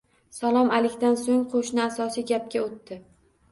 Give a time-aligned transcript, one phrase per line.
[0.37, 3.01] Salom-alikdan soʻng qoʻshni asosiy gapga oʻtdi